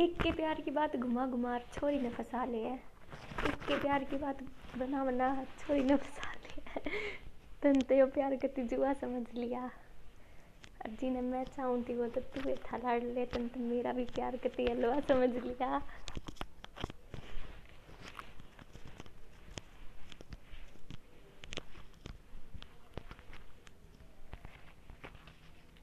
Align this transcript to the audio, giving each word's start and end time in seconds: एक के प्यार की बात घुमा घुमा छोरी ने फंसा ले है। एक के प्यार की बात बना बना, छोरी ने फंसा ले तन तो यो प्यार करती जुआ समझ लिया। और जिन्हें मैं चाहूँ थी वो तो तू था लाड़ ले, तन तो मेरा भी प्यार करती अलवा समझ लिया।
एक 0.00 0.14
के 0.22 0.30
प्यार 0.32 0.60
की 0.60 0.70
बात 0.70 0.94
घुमा 0.96 1.24
घुमा 1.26 1.58
छोरी 1.74 1.98
ने 2.00 2.08
फंसा 2.10 2.44
ले 2.44 2.58
है। 2.58 2.74
एक 2.74 3.56
के 3.68 3.76
प्यार 3.78 4.04
की 4.04 4.16
बात 4.16 4.38
बना 4.78 5.04
बना, 5.04 5.28
छोरी 5.60 5.82
ने 5.84 5.96
फंसा 5.96 6.32
ले 6.34 6.90
तन 7.62 7.80
तो 7.80 7.94
यो 7.94 8.06
प्यार 8.06 8.36
करती 8.36 8.62
जुआ 8.68 8.92
समझ 8.92 9.22
लिया। 9.34 9.60
और 9.60 10.90
जिन्हें 11.00 11.22
मैं 11.22 11.44
चाहूँ 11.46 11.82
थी 11.88 11.94
वो 11.94 12.06
तो 12.06 12.20
तू 12.20 12.54
था 12.64 12.76
लाड़ 12.76 13.02
ले, 13.02 13.24
तन 13.26 13.48
तो 13.48 13.60
मेरा 13.60 13.92
भी 13.92 14.04
प्यार 14.14 14.36
करती 14.36 14.66
अलवा 14.66 15.00
समझ 15.08 15.30
लिया। 15.36 15.82